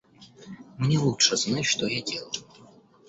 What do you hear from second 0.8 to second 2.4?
лучше знать что я делаю.